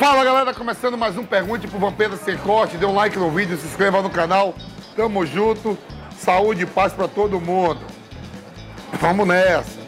Fala 0.00 0.24
galera, 0.24 0.54
começando 0.54 0.96
mais 0.96 1.18
um 1.18 1.26
Pergunte 1.26 1.68
pro 1.68 1.78
Vampeta 1.78 2.16
Sem 2.16 2.34
Corte. 2.38 2.78
Dê 2.78 2.86
um 2.86 2.94
like 2.94 3.18
no 3.18 3.30
vídeo, 3.30 3.58
se 3.58 3.66
inscreva 3.66 4.00
no 4.00 4.08
canal. 4.08 4.54
Tamo 4.96 5.26
junto. 5.26 5.76
Saúde 6.16 6.62
e 6.62 6.66
paz 6.66 6.94
pra 6.94 7.06
todo 7.06 7.38
mundo. 7.38 7.80
Vamos 8.94 9.28
nessa. 9.28 9.78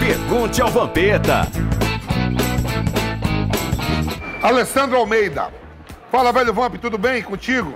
Pergunte 0.00 0.60
ao 0.60 0.68
Vampeta. 0.68 1.48
Alessandro 4.42 4.98
Almeida. 4.98 5.50
Fala, 6.12 6.30
velho 6.30 6.52
Vamp, 6.52 6.74
tudo 6.74 6.98
bem 6.98 7.22
contigo? 7.22 7.72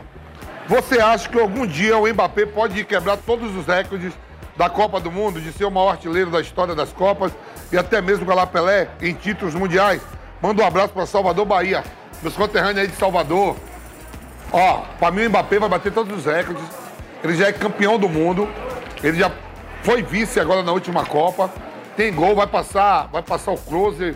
Você 0.69 1.01
acha 1.01 1.27
que 1.27 1.41
algum 1.41 1.67
dia 1.67 1.97
o 1.97 2.07
Mbappé 2.07 2.45
pode 2.45 2.85
quebrar 2.85 3.17
todos 3.17 3.57
os 3.57 3.65
recordes 3.65 4.13
da 4.61 4.69
Copa 4.69 5.01
do 5.01 5.11
Mundo, 5.11 5.41
de 5.41 5.51
ser 5.55 5.65
o 5.65 5.71
maior 5.71 5.93
artilheiro 5.93 6.31
da 6.31 6.39
história 6.39 6.75
das 6.75 6.93
Copas 6.93 7.33
e 7.73 7.79
até 7.79 8.03
mesmo 8.03 8.27
Galá 8.27 8.47
Pelé 8.47 8.91
em 9.01 9.15
títulos 9.15 9.55
mundiais? 9.55 10.03
Manda 10.43 10.63
um 10.63 10.67
abraço 10.67 10.93
para 10.93 11.07
Salvador, 11.07 11.47
Bahia. 11.47 11.83
Meus 12.21 12.37
conterrâneos 12.37 12.77
aí 12.77 12.87
de 12.87 12.95
Salvador. 12.95 13.57
Ó, 14.53 14.83
para 14.99 15.11
mim 15.13 15.25
o 15.25 15.31
Mbappé 15.31 15.59
vai 15.59 15.69
bater 15.71 15.91
todos 15.91 16.15
os 16.15 16.27
recordes. 16.27 16.63
Ele 17.25 17.37
já 17.37 17.49
é 17.49 17.55
campeão 17.55 17.99
do 17.99 18.07
mundo. 18.07 18.47
Ele 19.03 19.19
já 19.19 19.31
foi 19.83 20.03
vice 20.03 20.39
agora 20.39 20.63
na 20.63 20.73
última 20.73 21.07
Copa. 21.07 21.51
Tem 21.97 22.13
gol, 22.13 22.37
vai 22.37 22.47
passar, 22.47 23.09
vai 23.11 23.23
passar 23.23 23.53
o 23.53 23.57
Close 23.57 24.15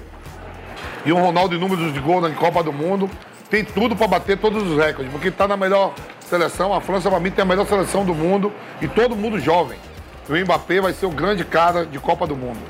e 1.07 1.11
o 1.11 1.17
Ronaldo 1.17 1.55
em 1.55 1.59
números 1.59 1.91
de 1.91 2.01
gol 2.01 2.21
na 2.21 2.29
Copa 2.33 2.63
do 2.63 2.71
Mundo. 2.71 3.09
Tem 3.49 3.65
tudo 3.65 3.97
para 3.97 4.09
bater 4.09 4.37
todos 4.37 4.63
os 4.63 4.77
recordes, 4.77 5.11
porque 5.11 5.29
está 5.29 5.49
na 5.49 5.57
melhor 5.57 5.95
seleção. 6.29 6.75
A 6.75 6.83
França, 6.83 7.09
para 7.09 7.19
mim, 7.19 7.31
tem 7.31 7.43
a 7.43 7.47
melhor 7.47 7.67
seleção 7.67 8.05
do 8.05 8.15
mundo 8.15 8.53
e 8.83 8.87
todo 8.87 9.17
mundo 9.17 9.41
jovem. 9.41 9.79
O 10.29 10.35
Mbappé 10.35 10.81
vai 10.81 10.93
ser 10.93 11.07
o 11.07 11.11
grande 11.11 11.45
cara 11.45 11.85
de 11.85 11.99
Copa 11.99 12.27
do 12.27 12.35
Mundo. 12.35 12.61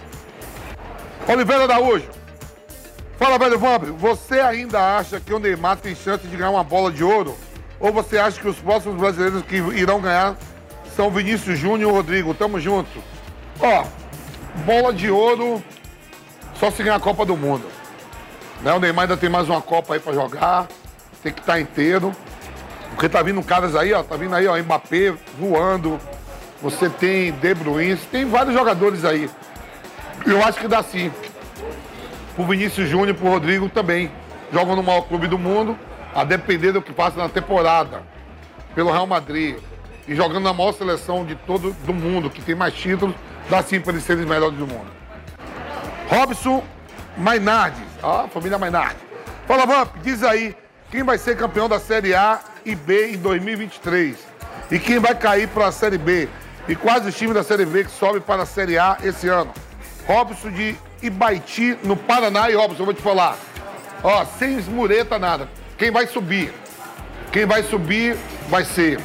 Oliveira 1.28 1.64
Araújo. 1.64 2.08
Fala, 3.16 3.38
velho 3.38 3.58
Vamp, 3.58 3.84
você 3.96 4.40
ainda 4.40 4.98
acha 4.98 5.20
que 5.20 5.32
o 5.32 5.38
Neymar 5.38 5.76
tem 5.76 5.94
chance 5.94 6.26
de 6.26 6.36
ganhar 6.36 6.50
uma 6.50 6.64
bola 6.64 6.90
de 6.90 7.04
ouro? 7.04 7.36
Ou 7.78 7.92
você 7.92 8.18
acha 8.18 8.40
que 8.40 8.48
os 8.48 8.56
próximos 8.56 8.96
brasileiros 8.96 9.42
que 9.42 9.56
irão 9.56 10.00
ganhar 10.00 10.36
são 10.96 11.10
Vinícius 11.10 11.58
Júnior 11.58 11.90
e 11.90 11.94
Rodrigo? 11.94 12.34
Tamo 12.34 12.58
junto. 12.58 12.90
Ó, 13.60 13.84
bola 14.64 14.92
de 14.92 15.10
ouro 15.10 15.62
só 16.58 16.70
se 16.70 16.82
ganhar 16.82 16.96
a 16.96 17.00
Copa 17.00 17.24
do 17.24 17.36
Mundo. 17.36 17.66
Né? 18.62 18.72
O 18.72 18.80
Neymar 18.80 19.04
ainda 19.04 19.16
tem 19.16 19.30
mais 19.30 19.48
uma 19.48 19.62
Copa 19.62 19.94
aí 19.94 20.00
pra 20.00 20.12
jogar, 20.12 20.66
tem 21.22 21.32
que 21.32 21.40
estar 21.40 21.54
tá 21.54 21.60
inteiro. 21.60 22.12
Porque 22.90 23.08
tá 23.08 23.22
vindo 23.22 23.42
caras 23.42 23.76
aí, 23.76 23.92
ó, 23.92 24.02
tá 24.02 24.16
vindo 24.16 24.34
aí, 24.34 24.46
ó, 24.46 24.56
Mbappé 24.56 25.14
voando. 25.38 26.00
Você 26.64 26.88
tem 26.88 27.30
De 27.30 27.54
Bruyne, 27.54 27.94
tem 28.10 28.24
vários 28.24 28.54
jogadores 28.54 29.04
aí. 29.04 29.28
Eu 30.24 30.42
acho 30.42 30.58
que 30.58 30.66
dá 30.66 30.82
sim. 30.82 31.12
Pro 32.34 32.46
Vinícius 32.46 32.88
Júnior, 32.88 33.14
pro 33.14 33.28
Rodrigo 33.28 33.68
também. 33.68 34.10
Jogam 34.50 34.74
no 34.74 34.82
maior 34.82 35.02
clube 35.02 35.26
do 35.26 35.38
mundo, 35.38 35.78
a 36.14 36.24
depender 36.24 36.72
do 36.72 36.80
que 36.80 36.90
passa 36.90 37.18
na 37.18 37.28
temporada. 37.28 38.02
Pelo 38.74 38.90
Real 38.90 39.06
Madrid. 39.06 39.58
E 40.08 40.14
jogando 40.14 40.44
na 40.44 40.54
maior 40.54 40.72
seleção 40.72 41.22
de 41.22 41.34
todo 41.34 41.74
do 41.84 41.92
mundo, 41.92 42.30
que 42.30 42.40
tem 42.40 42.54
mais 42.54 42.72
títulos, 42.72 43.14
dá 43.50 43.62
sim 43.62 43.78
para 43.78 43.92
eles 43.92 44.04
serem 44.04 44.22
os 44.22 44.28
melhores 44.30 44.56
do 44.56 44.66
mundo. 44.66 44.90
Robson 46.08 46.64
Mainardi. 47.18 47.84
Ó, 48.02 48.26
família 48.28 48.56
Mainardi. 48.56 49.00
Fala, 49.46 49.66
Vamp, 49.66 49.96
diz 50.02 50.22
aí, 50.22 50.56
quem 50.90 51.02
vai 51.02 51.18
ser 51.18 51.36
campeão 51.36 51.68
da 51.68 51.78
Série 51.78 52.14
A 52.14 52.40
e 52.64 52.74
B 52.74 53.12
em 53.12 53.18
2023? 53.18 54.16
E 54.70 54.78
quem 54.78 54.98
vai 54.98 55.14
cair 55.14 55.46
para 55.48 55.66
a 55.66 55.72
Série 55.72 55.98
B? 55.98 56.26
E 56.68 56.74
quais 56.74 57.04
os 57.06 57.14
times 57.14 57.34
da 57.34 57.42
Série 57.42 57.66
B 57.66 57.84
que 57.84 57.90
sobem 57.90 58.20
para 58.20 58.42
a 58.42 58.46
Série 58.46 58.78
A 58.78 58.96
esse 59.02 59.28
ano? 59.28 59.52
Robson 60.06 60.50
de 60.50 60.76
Ibaiti, 61.02 61.78
no 61.82 61.96
Paraná. 61.96 62.50
E 62.50 62.54
Robson, 62.54 62.82
eu 62.82 62.86
vou 62.86 62.94
te 62.94 63.02
falar. 63.02 63.36
Ó, 64.02 64.24
sem 64.38 64.56
esmureta 64.56 65.18
nada. 65.18 65.48
Quem 65.76 65.90
vai 65.90 66.06
subir? 66.06 66.52
Quem 67.32 67.46
vai 67.46 67.62
subir 67.62 68.16
vai 68.48 68.64
ser 68.64 68.98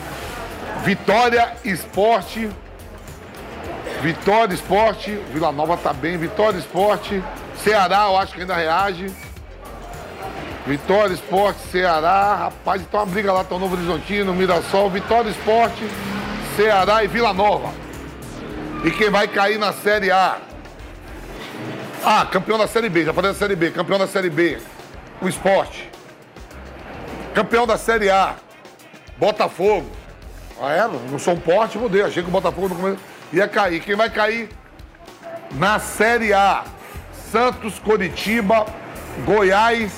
Vitória 0.83 1.53
Esporte. 1.65 2.49
Vitória 4.01 4.53
Esporte. 4.53 5.11
Vila 5.33 5.51
Nova 5.51 5.75
tá 5.75 5.91
bem. 5.91 6.17
Vitória 6.17 6.57
Esporte. 6.57 7.21
Ceará, 7.63 8.05
eu 8.07 8.17
acho 8.17 8.33
que 8.33 8.41
ainda 8.41 8.55
reage. 8.55 9.11
Vitória 10.65 11.13
Esporte, 11.13 11.59
Ceará. 11.71 12.35
Rapaz, 12.35 12.81
então 12.81 12.99
uma 12.99 13.05
briga 13.05 13.33
lá, 13.33 13.43
tá 13.43 13.55
o 13.55 13.59
Novo 13.59 13.75
Horizontino, 13.75 14.33
Mirassol. 14.33 14.89
Vitória 14.89 15.29
Esporte, 15.29 15.83
Ceará 16.59 17.05
e 17.05 17.07
Vila 17.07 17.33
Nova. 17.33 17.73
E 18.83 18.91
quem 18.91 19.09
vai 19.09 19.29
cair 19.29 19.57
na 19.57 19.71
Série 19.71 20.11
A? 20.11 20.39
Ah, 22.03 22.25
campeão 22.25 22.57
da 22.57 22.67
Série 22.67 22.89
B, 22.89 23.05
já 23.05 23.13
falei 23.13 23.31
da 23.31 23.37
Série 23.37 23.55
B. 23.55 23.71
Campeão 23.71 23.97
da 23.97 24.05
Série 24.05 24.29
B, 24.29 24.59
o 25.21 25.29
Esporte. 25.29 25.89
Campeão 27.33 27.65
da 27.65 27.77
Série 27.77 28.09
A, 28.09 28.35
Botafogo. 29.17 29.89
Ah, 30.61 30.73
é? 30.73 30.85
Não 31.09 31.17
sou 31.17 31.35
um 31.35 31.39
porte, 31.39 31.77
mudei. 31.77 32.01
Achei 32.01 32.21
que 32.21 32.27
o 32.27 32.31
Botafogo 32.31 32.67
no 32.67 32.75
começo 32.75 32.99
ia 33.31 33.47
cair. 33.47 33.79
Quem 33.79 33.95
vai 33.95 34.09
cair 34.09 34.49
na 35.53 35.79
Série 35.79 36.33
A? 36.33 36.65
Santos, 37.31 37.79
Coritiba, 37.79 38.65
Goiás 39.23 39.93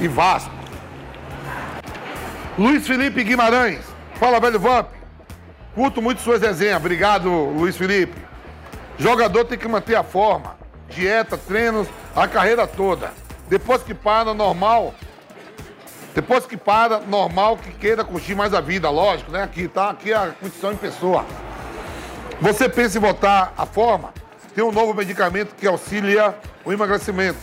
e 0.00 0.08
Vasco. 0.08 0.50
Luiz 2.58 2.84
Felipe 2.84 3.22
Guimarães. 3.22 3.84
Fala, 4.16 4.40
velho 4.40 4.58
Vamp. 4.58 5.01
Curto 5.74 6.02
muito 6.02 6.20
suas 6.20 6.42
resenhas. 6.42 6.76
Obrigado, 6.76 7.30
Luiz 7.30 7.76
Felipe. 7.76 8.20
Jogador 8.98 9.44
tem 9.44 9.58
que 9.58 9.66
manter 9.66 9.94
a 9.94 10.02
forma, 10.02 10.56
dieta, 10.88 11.38
treinos, 11.38 11.88
a 12.14 12.28
carreira 12.28 12.66
toda. 12.66 13.12
Depois 13.48 13.82
que 13.82 13.94
para, 13.94 14.34
normal. 14.34 14.94
Depois 16.14 16.44
que 16.44 16.58
para, 16.58 17.00
normal 17.00 17.56
que 17.56 17.72
queira 17.72 18.04
curtir 18.04 18.34
mais 18.34 18.52
a 18.52 18.60
vida, 18.60 18.90
lógico, 18.90 19.32
né? 19.32 19.42
Aqui 19.42 19.66
tá, 19.66 19.90
aqui 19.90 20.12
é 20.12 20.16
a 20.16 20.32
condição 20.38 20.72
em 20.72 20.76
pessoa. 20.76 21.24
Você 22.40 22.68
pensa 22.68 22.98
em 22.98 23.00
voltar 23.00 23.54
à 23.56 23.64
forma? 23.64 24.12
Tem 24.54 24.62
um 24.62 24.72
novo 24.72 24.92
medicamento 24.92 25.54
que 25.54 25.66
auxilia 25.66 26.34
o 26.64 26.72
emagrecimento. 26.72 27.38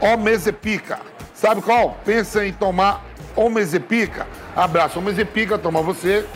Omezepica. 0.00 0.98
Sabe 1.32 1.62
qual? 1.62 1.96
Pensa 2.04 2.44
em 2.44 2.52
tomar 2.52 3.04
Omezepica? 3.36 4.26
Abraço. 4.56 4.98
Omezepica, 4.98 5.56
toma 5.56 5.80
você. 5.80 6.26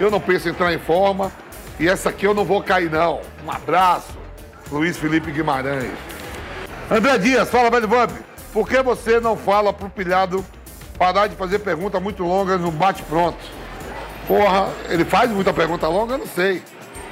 Eu 0.00 0.10
não 0.10 0.18
penso 0.18 0.48
em 0.48 0.52
entrar 0.52 0.72
em 0.72 0.78
forma. 0.78 1.30
E 1.78 1.86
essa 1.86 2.08
aqui 2.08 2.26
eu 2.26 2.32
não 2.32 2.44
vou 2.44 2.62
cair, 2.62 2.90
não. 2.90 3.20
Um 3.44 3.50
abraço. 3.50 4.18
Luiz 4.72 4.96
Felipe 4.96 5.30
Guimarães. 5.30 5.92
André 6.90 7.18
Dias, 7.18 7.50
fala, 7.50 7.70
velho 7.70 7.86
Vamp. 7.86 8.10
Por 8.50 8.66
que 8.66 8.82
você 8.82 9.20
não 9.20 9.36
fala 9.36 9.72
pro 9.72 9.90
pilhado 9.90 10.44
parar 10.98 11.26
de 11.26 11.36
fazer 11.36 11.58
perguntas 11.58 12.02
muito 12.02 12.24
longas 12.24 12.58
no 12.58 12.70
bate-pronto? 12.70 13.38
Porra, 14.26 14.70
ele 14.88 15.04
faz 15.04 15.30
muita 15.30 15.52
pergunta 15.52 15.86
longa? 15.86 16.14
Eu 16.14 16.18
não 16.18 16.26
sei. 16.26 16.62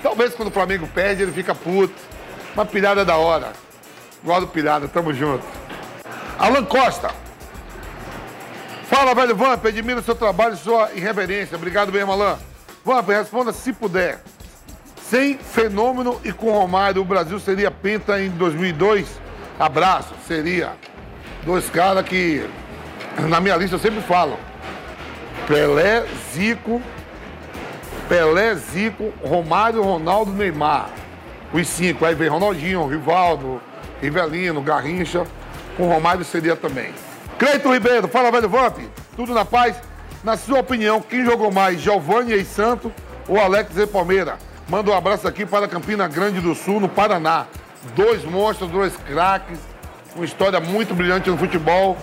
Talvez 0.03 0.35
quando 0.35 0.49
o 0.49 0.53
Flamengo 0.53 0.89
perde, 0.89 1.23
ele 1.23 1.33
fica 1.33 1.55
puto. 1.55 1.95
Uma 2.55 2.65
pilhada 2.65 3.05
da 3.05 3.17
hora. 3.17 3.53
Gosto 4.25 4.41
do 4.43 4.47
pilhada, 4.49 4.89
tamo 4.89 5.13
junto. 5.13 5.45
Alan 6.39 6.65
Costa. 6.65 7.11
Fala, 8.89 9.15
velho 9.15 9.37
Vamp, 9.37 9.65
admiro 9.67 10.03
seu 10.03 10.15
trabalho 10.15 10.55
e 10.55 10.57
sua 10.57 10.91
irreverência. 10.95 11.57
Obrigado 11.57 11.93
mesmo, 11.93 12.13
Alan. 12.13 12.39
Vamp, 12.85 13.09
responda 13.09 13.53
se 13.53 13.73
puder. 13.73 14.21
Sem 15.03 15.39
fenômeno 15.39 16.21
e 16.23 16.33
com 16.33 16.53
Romário, 16.53 17.01
o 17.01 17.05
Brasil 17.05 17.39
seria 17.41 17.71
penta 17.71 18.21
em 18.21 18.31
2002? 18.31 19.09
Abraço, 19.59 20.15
seria. 20.27 20.73
Dois 21.45 21.69
caras 21.71 22.05
que, 22.07 22.49
na 23.29 23.41
minha 23.41 23.57
lista, 23.57 23.77
eu 23.77 23.81
sempre 23.81 24.03
falo. 24.03 24.39
Pelé, 25.47 26.05
Zico, 26.35 26.83
Pelé, 28.09 28.55
Zico, 28.55 29.13
Romário, 29.23 29.83
Ronaldo, 29.83 30.33
Neymar. 30.33 30.91
Os 31.53 31.67
cinco. 31.67 32.05
Aí 32.05 32.15
vem 32.15 32.29
Ronaldinho, 32.29 32.87
Rivaldo, 32.87 33.61
Rivelino, 34.01 34.61
Garrincha. 34.61 35.27
Com 35.77 35.89
Romário 35.89 36.25
seria 36.25 36.57
também. 36.57 36.93
Cleiton 37.39 37.73
Ribeiro, 37.73 38.09
fala 38.09 38.31
velho 38.31 38.49
Vamp. 38.49 38.79
Tudo 39.17 39.33
na 39.33 39.45
paz? 39.45 39.77
Na 40.23 40.37
sua 40.37 40.59
opinião, 40.59 41.01
quem 41.01 41.25
jogou 41.25 41.51
mais, 41.53 41.81
Giovanni 41.81 42.35
e 42.35 42.45
Santo 42.45 42.93
ou 43.29 43.39
Alex 43.39 43.77
e 43.77 43.87
Palmeira? 43.87 44.37
Manda 44.69 44.91
um 44.91 44.95
abraço 44.95 45.29
aqui 45.29 45.47
para 45.47 45.69
Campina 45.69 46.09
Grande 46.09 46.41
do 46.41 46.55
Sul, 46.55 46.81
no 46.81 46.89
Paraná. 46.89 47.47
Dois 47.95 48.25
monstros, 48.25 48.69
dois 48.71 48.97
craques, 48.97 49.59
uma 50.17 50.25
história 50.25 50.59
muito 50.59 50.95
brilhante 50.95 51.31
no 51.31 51.39
futebol. 51.39 51.97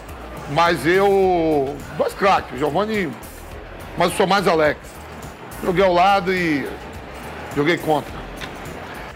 Mas 0.51 0.85
eu. 0.85 1.75
Dois 1.97 2.13
craques, 2.13 2.57
Giovanni. 2.57 3.11
Mas 3.97 4.11
eu 4.11 4.17
sou 4.17 4.27
mais 4.27 4.47
Alex. 4.47 4.79
Joguei 5.63 5.83
ao 5.83 5.93
lado 5.93 6.33
e 6.33 6.67
joguei 7.55 7.77
contra. 7.77 8.13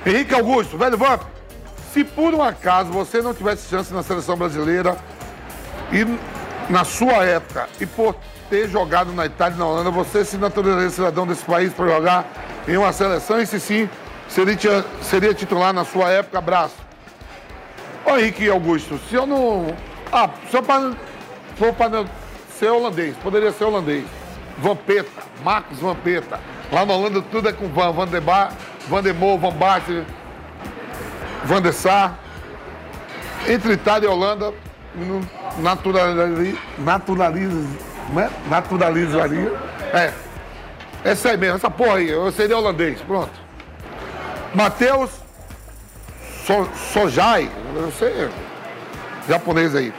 Henrique 0.05 0.33
Augusto, 0.33 0.77
velho 0.77 0.97
Vamp, 0.97 1.21
se 1.93 2.03
por 2.03 2.33
um 2.33 2.41
acaso 2.41 2.91
você 2.91 3.21
não 3.21 3.33
tivesse 3.33 3.69
chance 3.69 3.93
na 3.93 4.03
seleção 4.03 4.35
brasileira 4.37 4.97
e 5.91 6.05
na 6.69 6.83
sua 6.85 7.25
época 7.25 7.67
e 7.79 7.85
por 7.85 8.15
ter 8.49 8.67
jogado 8.69 9.11
na 9.11 9.25
Itália 9.25 9.55
e 9.55 9.59
na 9.59 9.65
Holanda, 9.65 9.91
você 9.91 10.23
se 10.23 10.37
naturalizaria 10.37 10.89
cidadão 10.89 11.25
desse 11.25 11.43
país 11.43 11.73
para 11.73 11.87
jogar 11.87 12.25
em 12.67 12.77
uma 12.77 12.93
seleção? 12.93 13.39
E 13.41 13.45
se 13.45 13.59
sim, 13.59 13.89
seria, 14.27 14.85
seria 15.01 15.33
titular 15.33 15.73
na 15.73 15.83
sua 15.83 16.09
época? 16.09 16.37
Abraço. 16.37 16.75
Ô 18.05 18.17
Henrique 18.17 18.49
Augusto, 18.49 18.99
se 19.09 19.15
eu 19.15 19.25
não. 19.25 19.75
Ah, 20.11 20.29
se 20.49 20.55
eu 20.55 20.63
for 21.55 21.73
para 21.73 22.05
ser 22.57 22.69
holandês, 22.69 23.15
poderia 23.17 23.51
ser 23.51 23.65
holandês. 23.65 24.05
Vampeta, 24.57 25.23
Marcos 25.43 25.79
Vampeta. 25.79 26.39
Lá 26.71 26.85
na 26.85 26.93
Holanda 26.93 27.21
tudo 27.21 27.49
é 27.49 27.53
com 27.53 27.67
Van, 27.67 27.91
Van 27.91 28.07
de 28.07 28.19
Bar, 28.19 28.51
Van 28.87 29.01
de 29.01 29.13
Moor, 29.13 29.39
Van 29.39 29.51
Basten, 29.51 30.05
Van 31.45 31.61
de 31.61 31.71
Sar. 31.71 32.17
Entre 33.47 33.73
Itália 33.73 34.07
e 34.07 34.09
Holanda, 34.09 34.53
naturaliza, 34.95 35.21
naturaliza, 36.77 37.67
né? 38.13 38.29
naturalizaria. 38.49 39.53
É. 39.93 40.13
Essa 41.03 41.29
aí 41.29 41.37
mesmo, 41.37 41.55
essa 41.55 41.69
porra 41.69 41.95
aí, 41.95 42.09
eu 42.09 42.31
seria 42.31 42.57
holandês, 42.57 42.99
pronto. 43.01 43.31
Matheus 44.53 45.11
so, 46.45 46.67
Sojai, 46.91 47.49
eu 47.75 47.91
sei, 47.91 48.29
japonês 49.27 49.75
aí. 49.75 49.93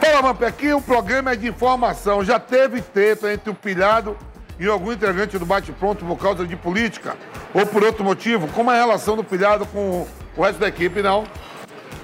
Fala, 0.00 0.22
Mampe, 0.22 0.44
aqui 0.44 0.72
o 0.72 0.80
programa 0.80 1.32
é 1.32 1.36
de 1.36 1.48
informação. 1.48 2.24
Já 2.24 2.38
teve 2.38 2.80
teto 2.80 3.26
entre 3.26 3.50
o 3.50 3.54
pilhado 3.54 4.16
e 4.58 4.66
algum 4.66 4.92
integrante 4.92 5.38
do 5.38 5.44
bate-pronto 5.44 6.04
por 6.04 6.16
causa 6.16 6.46
de 6.46 6.56
política 6.56 7.16
ou 7.52 7.66
por 7.66 7.82
outro 7.82 8.04
motivo? 8.04 8.48
Como 8.48 8.70
é 8.70 8.74
a 8.74 8.84
relação 8.84 9.16
do 9.16 9.24
pilhado 9.24 9.66
com 9.66 10.06
o 10.36 10.42
resto 10.42 10.58
da 10.58 10.68
equipe? 10.68 11.02
Não. 11.02 11.24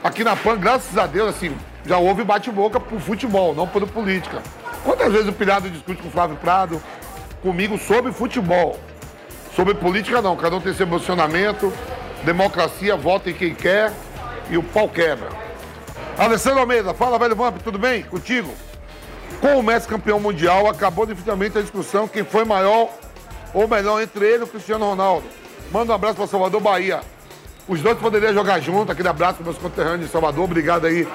Aqui 0.02 0.24
na 0.24 0.34
PAN, 0.34 0.58
graças 0.58 0.96
a 0.98 1.06
Deus, 1.06 1.30
assim, 1.30 1.56
já 1.84 1.98
houve 1.98 2.24
bate-boca 2.24 2.78
por 2.78 3.00
futebol, 3.00 3.54
não 3.54 3.66
por 3.66 3.86
política. 3.86 4.42
Quantas 4.84 5.12
vezes 5.12 5.28
o 5.28 5.32
pilhado 5.32 5.70
discute 5.70 6.02
com 6.02 6.08
o 6.08 6.10
Flávio 6.10 6.36
Prado, 6.36 6.82
comigo, 7.42 7.78
sobre 7.78 8.12
futebol? 8.12 8.78
Sobre 9.54 9.74
política, 9.74 10.22
não. 10.22 10.36
Cada 10.36 10.56
um 10.56 10.60
tem 10.60 10.72
seu 10.72 10.86
emocionamento, 10.86 11.72
democracia, 12.24 12.96
vota 12.96 13.30
em 13.30 13.34
quem 13.34 13.54
quer 13.54 13.92
e 14.50 14.56
o 14.56 14.62
pau 14.62 14.88
quebra. 14.88 15.28
Alessandro 16.18 16.60
Almeida, 16.60 16.94
fala, 16.94 17.18
velho 17.18 17.34
Vamp, 17.34 17.58
tudo 17.62 17.78
bem? 17.78 18.02
Contigo? 18.02 18.52
Com 19.40 19.58
o 19.58 19.62
Messi 19.62 19.88
campeão 19.88 20.20
mundial, 20.20 20.68
acabou 20.68 21.06
definitivamente 21.06 21.58
a 21.58 21.62
discussão 21.62 22.06
quem 22.06 22.22
foi 22.22 22.44
maior 22.44 22.88
ou 23.52 23.66
melhor 23.66 24.00
entre 24.00 24.24
ele 24.24 24.42
e 24.42 24.44
o 24.44 24.46
Cristiano 24.46 24.84
Ronaldo. 24.84 25.26
Manda 25.70 25.92
um 25.92 25.94
abraço 25.94 26.16
para 26.16 26.26
Salvador, 26.26 26.60
Bahia. 26.60 27.00
Os 27.66 27.80
dois 27.80 27.98
poderiam 27.98 28.32
jogar 28.34 28.60
junto, 28.60 28.92
aquele 28.92 29.08
abraço 29.08 29.36
para 29.36 29.44
meus 29.44 29.58
conterrâneos 29.58 30.06
de 30.06 30.08
Salvador, 30.08 30.44
obrigado 30.44 30.86
aí 30.86 31.06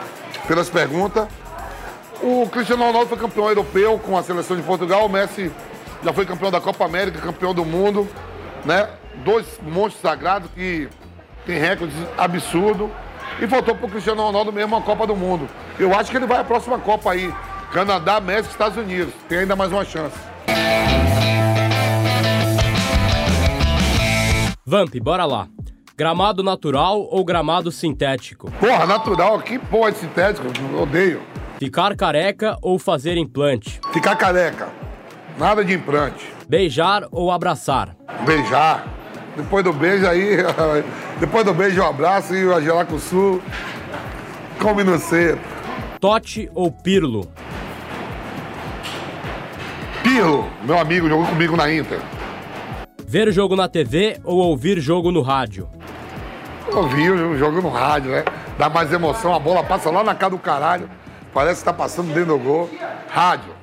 pelas 0.47 0.69
perguntas. 0.69 1.27
O 2.21 2.47
Cristiano 2.49 2.83
Ronaldo 2.83 3.09
foi 3.09 3.17
campeão 3.17 3.47
europeu 3.47 3.99
com 3.99 4.17
a 4.17 4.23
seleção 4.23 4.57
de 4.57 4.63
Portugal, 4.63 5.05
o 5.05 5.09
Messi 5.09 5.51
já 6.03 6.13
foi 6.13 6.25
campeão 6.25 6.51
da 6.51 6.61
Copa 6.61 6.85
América, 6.85 7.19
campeão 7.19 7.53
do 7.53 7.65
mundo, 7.65 8.07
né? 8.65 8.89
Dois 9.23 9.45
monstros 9.61 10.01
sagrados 10.01 10.49
que 10.51 10.89
tem 11.45 11.59
recordes 11.59 11.95
absurdos. 12.17 12.89
E 13.39 13.47
faltou 13.47 13.75
pro 13.75 13.87
Cristiano 13.87 14.23
Ronaldo 14.23 14.51
mesmo 14.51 14.75
a 14.75 14.81
Copa 14.81 15.05
do 15.05 15.15
Mundo. 15.15 15.47
Eu 15.77 15.93
acho 15.93 16.09
que 16.09 16.17
ele 16.17 16.25
vai 16.25 16.39
à 16.39 16.43
próxima 16.43 16.79
Copa 16.79 17.11
aí. 17.11 17.31
Canadá, 17.71 18.19
México, 18.19 18.51
Estados 18.51 18.77
Unidos. 18.77 19.13
Tem 19.29 19.39
ainda 19.39 19.55
mais 19.55 19.71
uma 19.71 19.85
chance. 19.85 20.17
Vamp, 24.65 24.95
bora 25.01 25.25
lá. 25.25 25.47
Gramado 25.99 26.43
natural 26.43 27.07
ou 27.09 27.25
gramado 27.25 27.71
sintético? 27.71 28.51
Porra, 28.59 28.85
natural, 28.85 29.39
que 29.39 29.57
porra 29.57 29.91
de 29.91 29.97
sintético? 29.97 30.45
Eu 30.71 30.83
odeio. 30.83 31.23
Ficar 31.57 31.95
careca 31.95 32.55
ou 32.61 32.77
fazer 32.77 33.17
implante? 33.17 33.79
Ficar 33.91 34.15
careca. 34.15 34.69
Nada 35.39 35.65
de 35.65 35.73
implante. 35.73 36.31
Beijar 36.47 37.07
ou 37.11 37.31
abraçar? 37.31 37.95
Beijar. 38.27 38.85
Depois 39.35 39.63
do 39.63 39.73
beijo 39.73 40.05
aí, 40.05 40.37
depois 41.19 41.43
do 41.43 41.51
beijo, 41.51 41.81
um 41.81 41.87
abraço 41.87 42.35
e 42.35 42.45
o 42.45 42.61
gelar 42.61 42.85
com 42.85 42.97
o 42.97 42.99
sul. 42.99 43.41
Come 44.61 44.83
no 44.83 44.99
cedo. 44.99 45.39
Tote 45.99 46.47
ou 46.53 46.71
Pirlo? 46.71 47.27
Pirlo, 50.03 50.47
meu 50.63 50.77
amigo, 50.77 51.09
jogou 51.09 51.25
comigo 51.25 51.57
na 51.57 51.73
Inter. 51.73 51.99
Ver 53.03 53.31
jogo 53.31 53.55
na 53.55 53.67
TV 53.67 54.19
ou 54.23 54.37
ouvir 54.37 54.79
jogo 54.79 55.11
no 55.11 55.21
rádio? 55.23 55.67
Ouvir 56.73 57.11
o 57.11 57.37
jogo 57.37 57.61
no 57.61 57.69
rádio, 57.69 58.11
né? 58.11 58.23
Dá 58.57 58.69
mais 58.69 58.91
emoção, 58.91 59.33
a 59.33 59.39
bola 59.39 59.63
passa 59.63 59.89
lá 59.89 60.03
na 60.03 60.13
cara 60.13 60.31
do 60.31 60.39
caralho. 60.39 60.89
Parece 61.33 61.59
que 61.59 61.65
tá 61.65 61.73
passando 61.73 62.13
dentro 62.13 62.37
do 62.37 62.39
gol. 62.39 62.69
Rádio. 63.09 63.55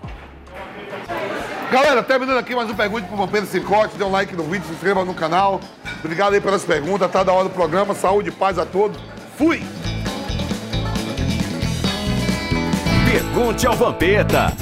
Galera, 1.70 2.02
terminando 2.02 2.38
aqui 2.38 2.54
mais 2.54 2.70
um 2.70 2.74
Pergunte 2.74 3.08
pro 3.08 3.26
Pedro 3.26 3.48
Cicote. 3.48 3.96
Dê 3.96 4.04
um 4.04 4.10
like 4.10 4.34
no 4.36 4.44
vídeo, 4.44 4.66
se 4.66 4.72
inscreva 4.72 5.04
no 5.04 5.14
canal. 5.14 5.60
Obrigado 5.98 6.34
aí 6.34 6.40
pelas 6.40 6.64
perguntas. 6.64 7.10
Tá 7.10 7.22
da 7.22 7.32
hora 7.32 7.48
do 7.48 7.50
programa. 7.50 7.94
Saúde 7.94 8.28
e 8.28 8.32
paz 8.32 8.58
a 8.58 8.64
todos. 8.64 9.00
Fui! 9.36 9.62
Pergunte 13.10 13.66
ao 13.66 13.74
Vampeta. 13.74 14.52